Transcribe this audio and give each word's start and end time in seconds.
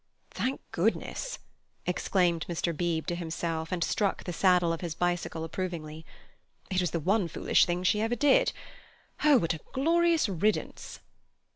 "Thank 0.31 0.61
goodness!" 0.71 1.37
exclaimed 1.85 2.47
Mr. 2.49 2.75
Beebe 2.75 3.05
to 3.05 3.13
himself, 3.13 3.71
and 3.71 3.83
struck 3.83 4.23
the 4.23 4.33
saddle 4.33 4.73
of 4.73 4.81
his 4.81 4.95
bicycle 4.95 5.43
approvingly, 5.43 6.07
"It 6.71 6.81
was 6.81 6.89
the 6.89 6.99
one 6.99 7.27
foolish 7.27 7.65
thing 7.67 7.83
she 7.83 8.01
ever 8.01 8.15
did. 8.15 8.51
Oh, 9.23 9.37
what 9.37 9.53
a 9.53 9.59
glorious 9.73 10.27
riddance!" 10.27 11.01